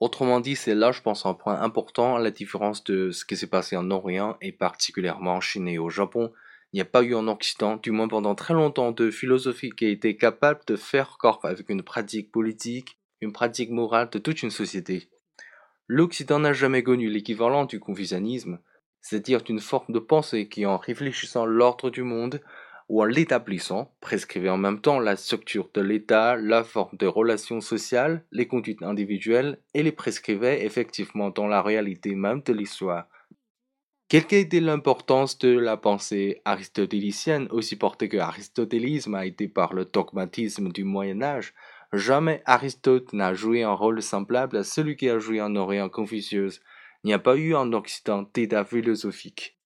Autrement 0.00 0.40
dit, 0.40 0.54
c'est 0.54 0.76
là, 0.76 0.92
je 0.92 1.02
pense, 1.02 1.26
un 1.26 1.34
point 1.34 1.60
important, 1.60 2.18
la 2.18 2.30
différence 2.30 2.84
de 2.84 3.10
ce 3.10 3.24
qui 3.24 3.36
s'est 3.36 3.48
passé 3.48 3.76
en 3.76 3.90
Orient 3.90 4.36
et 4.40 4.52
particulièrement 4.52 5.34
en 5.34 5.40
Chine 5.40 5.66
et 5.66 5.78
au 5.78 5.88
Japon. 5.88 6.32
Il 6.72 6.76
n'y 6.76 6.82
a 6.82 6.84
pas 6.84 7.02
eu 7.02 7.14
en 7.14 7.26
Occident, 7.26 7.76
du 7.76 7.90
moins 7.90 8.08
pendant 8.08 8.34
très 8.34 8.54
longtemps, 8.54 8.92
de 8.92 9.10
philosophie 9.10 9.70
qui 9.70 9.86
a 9.86 9.88
été 9.88 10.16
capable 10.16 10.60
de 10.66 10.76
faire 10.76 11.16
corps 11.18 11.40
avec 11.42 11.68
une 11.68 11.82
pratique 11.82 12.30
politique, 12.30 12.98
une 13.20 13.32
pratique 13.32 13.70
morale 13.70 14.08
de 14.10 14.18
toute 14.18 14.42
une 14.42 14.50
société. 14.50 15.08
L'Occident 15.88 16.38
n'a 16.38 16.52
jamais 16.52 16.82
connu 16.82 17.08
l'équivalent 17.08 17.64
du 17.64 17.80
confucianisme, 17.80 18.60
c'est-à-dire 19.00 19.42
d'une 19.42 19.60
forme 19.60 19.92
de 19.92 19.98
pensée 19.98 20.48
qui, 20.48 20.66
en 20.66 20.76
réfléchissant 20.76 21.46
l'ordre 21.46 21.90
du 21.90 22.02
monde, 22.02 22.40
ou 22.88 23.02
en 23.02 23.04
l'établissant, 23.04 23.92
prescrivait 24.00 24.48
en 24.48 24.56
même 24.56 24.80
temps 24.80 24.98
la 24.98 25.16
structure 25.16 25.68
de 25.74 25.80
l'État, 25.80 26.36
la 26.36 26.64
forme 26.64 26.96
de 26.96 27.06
relations 27.06 27.60
sociales, 27.60 28.24
les 28.32 28.46
conduites 28.46 28.82
individuelles, 28.82 29.60
et 29.74 29.82
les 29.82 29.92
prescrivait 29.92 30.64
effectivement 30.64 31.30
dans 31.30 31.46
la 31.46 31.62
réalité 31.62 32.14
même 32.14 32.42
de 32.42 32.52
l'histoire. 32.52 33.08
Quelle 34.08 34.24
était 34.30 34.60
l'importance 34.60 35.36
de 35.38 35.50
la 35.50 35.76
pensée 35.76 36.40
aristotélicienne, 36.46 37.46
aussi 37.50 37.76
portée 37.76 38.08
que 38.08 38.16
l'aristotélisme 38.16 39.14
a 39.14 39.26
été 39.26 39.48
par 39.48 39.74
le 39.74 39.84
dogmatisme 39.84 40.70
du 40.70 40.84
Moyen 40.84 41.20
Âge 41.20 41.52
Jamais 41.92 42.42
Aristote 42.46 43.12
n'a 43.12 43.34
joué 43.34 43.62
un 43.62 43.72
rôle 43.72 44.02
semblable 44.02 44.56
à 44.56 44.64
celui 44.64 44.96
qui 44.96 45.10
a 45.10 45.18
joué 45.18 45.42
en 45.42 45.56
Orient 45.56 45.90
Confucius. 45.90 46.60
Il 47.04 47.08
n'y 47.08 47.14
a 47.14 47.18
pas 47.18 47.36
eu 47.36 47.54
en 47.54 47.72
Occident 47.74 48.28
d'état 48.32 48.64
philosophique. 48.64 49.57